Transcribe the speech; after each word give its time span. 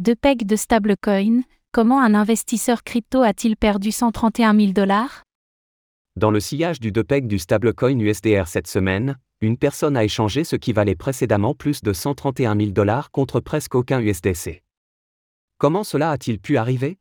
Deux 0.00 0.16
pegs 0.16 0.46
de 0.46 0.56
stablecoin, 0.56 1.42
comment 1.72 2.00
un 2.00 2.14
investisseur 2.14 2.84
crypto 2.84 3.20
a-t-il 3.20 3.54
perdu 3.54 3.92
131 3.92 4.56
000 4.58 4.72
dollars? 4.72 5.24
Dans 6.16 6.30
le 6.30 6.40
sillage 6.40 6.80
du 6.80 6.90
DPEG 6.90 7.26
du 7.26 7.38
stablecoin 7.38 7.98
USDR 7.98 8.48
cette 8.48 8.66
semaine, 8.66 9.18
une 9.42 9.58
personne 9.58 9.98
a 9.98 10.04
échangé 10.04 10.44
ce 10.44 10.56
qui 10.56 10.72
valait 10.72 10.94
précédemment 10.94 11.54
plus 11.54 11.82
de 11.82 11.92
131 11.92 12.56
000 12.56 12.70
dollars 12.70 13.10
contre 13.10 13.40
presque 13.40 13.74
aucun 13.74 14.00
USDC. 14.00 14.62
Comment 15.58 15.84
cela 15.84 16.12
a-t-il 16.12 16.38
pu 16.38 16.56
arriver? 16.56 16.96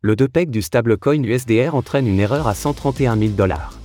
Le 0.00 0.16
DPEG 0.16 0.48
du 0.48 0.62
stablecoin 0.62 1.22
USDR 1.22 1.74
entraîne 1.74 2.06
une 2.06 2.20
erreur 2.20 2.48
à 2.48 2.54
131 2.54 3.18
000 3.18 3.32
dollars. 3.32 3.78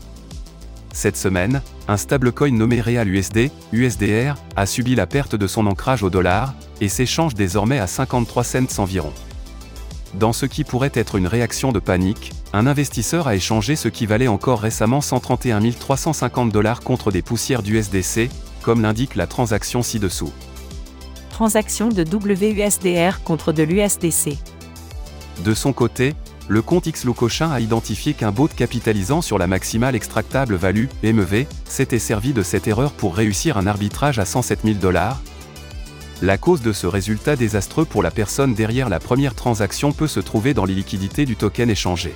Cette 0.94 1.18
semaine, 1.18 1.62
un 1.88 1.98
stablecoin 1.98 2.52
nommé 2.52 2.82
RealUSD, 2.82 3.52
USDR, 3.72 4.36
a 4.56 4.66
subi 4.66 4.96
la 4.96 5.08
perte 5.08 5.36
de 5.36 5.48
son 5.48 5.68
ancrage 5.68 6.04
au 6.04 6.10
dollar, 6.10 6.54
et 6.82 6.90
s'échange 6.90 7.36
désormais 7.36 7.80
à 7.80 7.88
53 7.88 8.44
cents 8.44 8.80
environ. 8.80 9.14
Dans 10.16 10.34
ce 10.34 10.48
qui 10.48 10.64
pourrait 10.64 10.92
être 10.96 11.16
une 11.16 11.28
réaction 11.28 11.72
de 11.72 11.80
panique, 11.80 12.32
un 12.52 12.66
investisseur 12.66 13.28
a 13.28 13.36
échangé 13.36 13.76
ce 13.76 13.88
qui 13.88 14.08
valait 14.08 14.28
encore 14.28 14.60
récemment 14.60 15.02
131 15.02 15.62
350 15.72 16.52
dollars 16.52 16.82
contre 16.82 17.12
des 17.12 17.22
poussières 17.22 17.62
d'USDC, 17.62 18.30
comme 18.64 18.82
l'indique 18.82 19.16
la 19.16 19.28
transaction 19.28 19.84
ci-dessous. 19.84 20.34
Transaction 21.30 21.90
de 21.90 22.04
WUSDR 22.04 23.24
contre 23.24 23.54
de 23.54 23.64
l'USDC. 23.64 24.38
De 25.46 25.54
son 25.54 25.72
côté, 25.72 26.16
le 26.50 26.64
compte 26.64 26.90
Xloocochin 26.90 27.52
a 27.52 27.60
identifié 27.60 28.16
qu'un 28.16 28.32
bot 28.32 28.48
capitalisant 28.48 29.22
sur 29.22 29.38
la 29.38 29.46
maximale 29.46 29.96
extractable 29.96 30.56
value, 30.56 30.88
MEV, 31.04 31.46
s'était 31.64 32.00
servi 32.00 32.34
de 32.34 32.42
cette 32.42 32.68
erreur 32.68 32.92
pour 32.92 33.16
réussir 33.16 33.58
un 33.58 33.68
arbitrage 33.68 34.18
à 34.18 34.26
107 34.26 34.62
000 34.64 34.76
dollars. 34.80 35.22
La 36.24 36.40
cause 36.40 36.64
de 36.64 36.74
ce 36.74 36.88
résultat 36.88 37.36
désastreux 37.36 37.86
pour 37.86 38.02
la 38.02 38.10
personne 38.10 38.56
derrière 38.56 38.90
la 38.90 39.00
première 39.00 39.36
transaction 39.36 39.92
peut 39.92 40.08
se 40.08 40.20
trouver 40.20 40.56
dans 40.56 40.66
les 40.66 40.74
liquidités 40.74 41.26
du 41.26 41.36
token 41.36 41.70
échangé. 41.70 42.14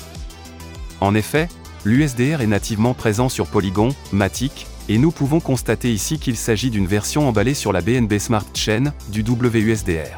En 0.99 1.13
effet, 1.13 1.47
l'USDR 1.85 2.41
est 2.41 2.47
nativement 2.47 2.95
présent 2.95 3.29
sur 3.29 3.45
Polygon, 3.45 3.89
Matic, 4.11 4.65
et 4.89 4.97
nous 4.97 5.11
pouvons 5.11 5.41
constater 5.41 5.93
ici 5.93 6.17
qu'il 6.17 6.37
s'agit 6.37 6.71
d'une 6.71 6.87
version 6.87 7.29
emballée 7.29 7.53
sur 7.53 7.71
la 7.71 7.81
BNB 7.81 8.17
Smart 8.17 8.45
Chain, 8.55 8.93
du 9.09 9.23
WUSDR. 9.23 10.17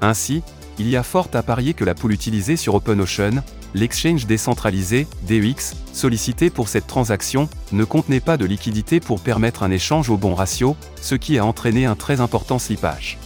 Ainsi, 0.00 0.42
il 0.80 0.88
y 0.88 0.96
a 0.96 1.02
fort 1.02 1.28
à 1.34 1.42
parier 1.42 1.74
que 1.74 1.84
la 1.84 1.94
poule 1.94 2.14
utilisée 2.14 2.56
sur 2.56 2.74
OpenOcean, 2.74 3.42
l'exchange 3.74 4.24
décentralisé, 4.24 5.06
DEX, 5.28 5.76
sollicité 5.92 6.48
pour 6.48 6.70
cette 6.70 6.86
transaction, 6.86 7.50
ne 7.72 7.84
contenait 7.84 8.20
pas 8.20 8.38
de 8.38 8.46
liquidité 8.46 8.98
pour 8.98 9.20
permettre 9.20 9.62
un 9.62 9.70
échange 9.70 10.08
au 10.08 10.16
bon 10.16 10.34
ratio, 10.34 10.76
ce 11.02 11.16
qui 11.16 11.36
a 11.36 11.44
entraîné 11.44 11.84
un 11.84 11.96
très 11.96 12.22
important 12.22 12.58
slippage. 12.58 13.18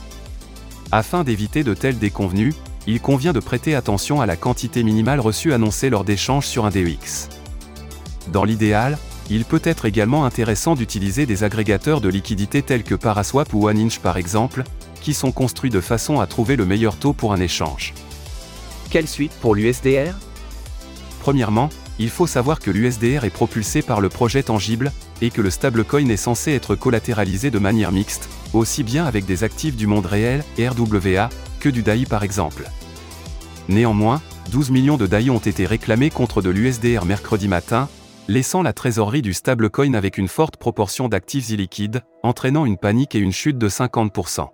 Afin 0.91 1.23
d'éviter 1.23 1.63
de 1.63 1.75
telles 1.75 2.01
déconvenues, 2.01 2.55
il 2.89 3.01
convient 3.01 3.33
de 3.33 3.39
prêter 3.39 3.77
attention 3.77 4.21
à 4.21 4.27
la 4.27 4.35
quantité 4.35 4.83
minimale 4.83 5.21
reçue 5.21 5.53
annoncée 5.53 5.91
lors 5.91 6.03
d'échanges 6.03 6.49
sur 6.49 6.67
un 6.67 6.71
DEX. 6.71 7.29
Dans 8.33 8.43
l'idéal, 8.43 8.99
il 9.31 9.45
peut 9.45 9.63
être 9.63 9.85
également 9.85 10.25
intéressant 10.25 10.75
d'utiliser 10.75 11.25
des 11.25 11.45
agrégateurs 11.45 12.01
de 12.01 12.09
liquidités 12.09 12.63
tels 12.63 12.83
que 12.83 12.97
Paraswap 12.97 13.55
ou 13.55 13.69
OneInch 13.69 14.01
par 14.01 14.17
exemple, 14.17 14.65
qui 15.05 15.13
sont 15.13 15.33
construits 15.33 15.71
de 15.71 15.83
façon 15.83 16.19
à 16.19 16.27
trouver 16.27 16.57
le 16.57 16.65
meilleur 16.65 16.97
taux 16.97 17.13
pour 17.13 17.35
un 17.35 17.41
échange. 17.41 17.93
Quelle 18.89 19.07
suite 19.07 19.33
pour 19.43 19.55
l'USDR 19.55 20.15
Premièrement, 21.21 21.69
il 21.99 22.09
faut 22.09 22.27
savoir 22.27 22.59
que 22.59 22.71
l'USDR 22.71 23.25
est 23.25 23.31
propulsé 23.31 23.83
par 23.83 24.01
le 24.01 24.09
projet 24.09 24.43
tangible, 24.43 24.93
et 25.21 25.31
que 25.31 25.43
le 25.43 25.51
stablecoin 25.51 26.09
est 26.09 26.17
censé 26.17 26.53
être 26.53 26.75
collatéralisé 26.75 27.51
de 27.51 27.59
manière 27.59 27.93
mixte, 27.93 28.31
aussi 28.55 28.83
bien 28.83 29.05
avec 29.05 29.27
des 29.27 29.45
actifs 29.45 29.77
du 29.77 29.87
monde 29.87 30.07
réel, 30.07 30.43
RWA, 30.59 31.29
que 31.61 31.69
du 31.69 31.83
DAI 31.83 32.07
par 32.07 32.25
exemple. 32.25 32.65
Néanmoins, 33.69 34.23
12 34.53 34.71
millions 34.71 34.97
de 34.97 35.07
DAI 35.07 35.29
ont 35.29 35.39
été 35.39 35.67
réclamés 35.67 36.11
contre 36.11 36.41
de 36.41 36.49
l'USDR 36.49 37.05
mercredi 37.05 37.47
matin, 37.47 37.91
laissant 38.27 38.63
la 38.63 38.73
trésorerie 38.73 39.23
du 39.23 39.35
stablecoin 39.35 39.93
avec 39.93 40.17
une 40.17 40.29
forte 40.29 40.57
proportion 40.57 41.09
d'actifs 41.11 41.51
illiquides, 41.51 42.01
entraînant 42.23 42.65
une 42.65 42.79
panique 42.79 43.15
et 43.15 43.19
une 43.19 43.33
chute 43.33 43.59
de 43.59 43.69
50%. 43.69 44.49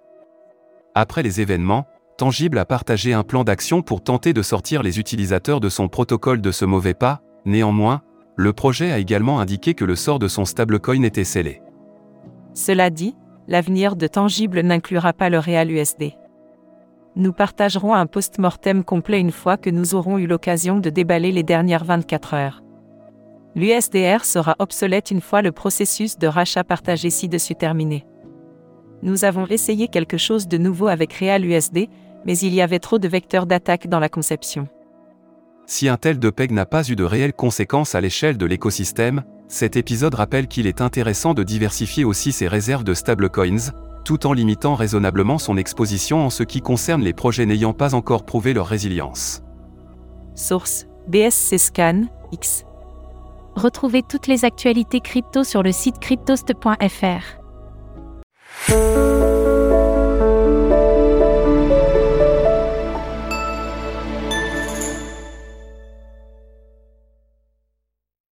Après 0.94 1.22
les 1.22 1.40
événements, 1.40 1.86
Tangible 2.18 2.58
a 2.58 2.64
partagé 2.64 3.12
un 3.12 3.22
plan 3.22 3.44
d'action 3.44 3.80
pour 3.80 4.02
tenter 4.02 4.32
de 4.32 4.42
sortir 4.42 4.82
les 4.82 4.98
utilisateurs 4.98 5.60
de 5.60 5.68
son 5.68 5.88
protocole 5.88 6.40
de 6.40 6.50
ce 6.50 6.64
mauvais 6.64 6.94
pas, 6.94 7.22
néanmoins, 7.44 8.02
le 8.36 8.52
projet 8.52 8.90
a 8.90 8.98
également 8.98 9.40
indiqué 9.40 9.74
que 9.74 9.84
le 9.84 9.96
sort 9.96 10.18
de 10.18 10.28
son 10.28 10.44
stablecoin 10.44 11.02
était 11.02 11.24
scellé. 11.24 11.62
Cela 12.54 12.90
dit, 12.90 13.14
l'avenir 13.48 13.96
de 13.96 14.06
Tangible 14.06 14.60
n'inclura 14.60 15.12
pas 15.12 15.30
le 15.30 15.38
Real 15.38 15.70
USD. 15.70 16.12
Nous 17.16 17.32
partagerons 17.32 17.94
un 17.94 18.06
post-mortem 18.06 18.84
complet 18.84 19.20
une 19.20 19.32
fois 19.32 19.56
que 19.56 19.70
nous 19.70 19.94
aurons 19.94 20.18
eu 20.18 20.26
l'occasion 20.26 20.78
de 20.78 20.90
déballer 20.90 21.32
les 21.32 21.42
dernières 21.42 21.84
24 21.84 22.34
heures. 22.34 22.62
L'USDR 23.54 24.24
sera 24.24 24.56
obsolète 24.58 25.10
une 25.10 25.20
fois 25.20 25.42
le 25.42 25.52
processus 25.52 26.18
de 26.18 26.26
rachat 26.26 26.64
partagé 26.64 27.10
ci-dessus 27.10 27.56
terminé. 27.56 28.06
Nous 29.02 29.24
avons 29.24 29.46
essayé 29.46 29.88
quelque 29.88 30.18
chose 30.18 30.46
de 30.48 30.58
nouveau 30.58 30.88
avec 30.88 31.12
Real 31.14 31.44
USD, 31.44 31.88
mais 32.26 32.36
il 32.38 32.54
y 32.54 32.60
avait 32.60 32.78
trop 32.78 32.98
de 32.98 33.08
vecteurs 33.08 33.46
d'attaque 33.46 33.88
dans 33.88 33.98
la 33.98 34.08
conception. 34.08 34.68
Si 35.66 35.88
un 35.88 35.96
tel 35.96 36.18
DPEG 36.18 36.50
n'a 36.50 36.66
pas 36.66 36.88
eu 36.88 36.96
de 36.96 37.04
réelles 37.04 37.32
conséquences 37.32 37.94
à 37.94 38.00
l'échelle 38.00 38.36
de 38.36 38.46
l'écosystème, 38.46 39.22
cet 39.48 39.76
épisode 39.76 40.14
rappelle 40.14 40.48
qu'il 40.48 40.66
est 40.66 40.80
intéressant 40.80 41.32
de 41.32 41.42
diversifier 41.42 42.04
aussi 42.04 42.32
ses 42.32 42.48
réserves 42.48 42.84
de 42.84 42.92
stablecoins, 42.92 43.72
tout 44.04 44.26
en 44.26 44.32
limitant 44.32 44.74
raisonnablement 44.74 45.38
son 45.38 45.56
exposition 45.56 46.26
en 46.26 46.30
ce 46.30 46.42
qui 46.42 46.60
concerne 46.60 47.02
les 47.02 47.12
projets 47.12 47.46
n'ayant 47.46 47.72
pas 47.72 47.94
encore 47.94 48.24
prouvé 48.24 48.52
leur 48.52 48.66
résilience. 48.66 49.42
Source 50.34 50.86
BSC 51.08 51.58
Scan 51.58 52.04
X. 52.32 52.64
Retrouvez 53.56 54.02
toutes 54.02 54.26
les 54.26 54.44
actualités 54.44 55.00
crypto 55.00 55.44
sur 55.44 55.62
le 55.62 55.72
site 55.72 55.98
cryptost.fr. 55.98 57.40
Thank 58.66 58.96
you. 58.96 59.19